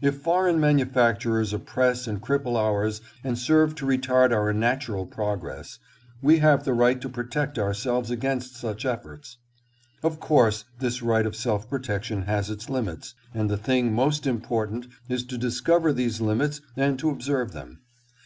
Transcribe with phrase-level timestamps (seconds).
[0.00, 5.80] If foreign manufacturers oppress and cripple ours and serve to retard our natural progress,
[6.22, 9.36] we have the right to protect ourselves against such efforts.
[10.02, 13.98] Of course this right of self protection has its limits, and the thing 722 THE
[13.98, 14.76] TARIFF QUESTION.
[14.76, 17.80] most important is to discover these limits and to observe them.